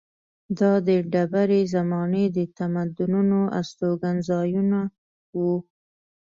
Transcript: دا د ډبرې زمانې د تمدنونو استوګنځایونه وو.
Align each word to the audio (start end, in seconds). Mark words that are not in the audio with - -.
دا 0.59 0.71
د 0.87 0.89
ډبرې 1.11 1.61
زمانې 1.73 2.25
د 2.35 2.39
تمدنونو 2.57 3.39
استوګنځایونه 3.59 4.79
وو. 5.37 5.53